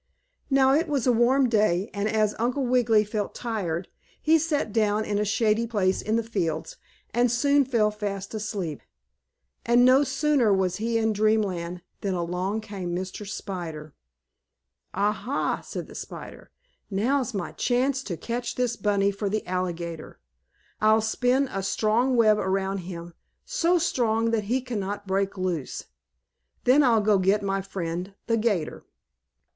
[0.49, 3.87] Now, it was a warm day, and, as Uncle Wiggily felt tired,
[4.19, 6.77] he sat down in a shady place in the fields,
[7.13, 8.81] and soon fell fast asleep.
[9.63, 13.29] And, no sooner was he in Dreamland than along came Mr.
[13.29, 13.93] Spider.
[14.91, 16.49] "Ah, ha!" said the spider.
[16.89, 20.19] "Now's my chance to catch this bunny for the alligator.
[20.81, 23.13] I'll spin a strong web around him,
[23.45, 25.83] so strong that he cannot break loose.
[26.63, 28.83] Then I'll go get my friend, the 'gator."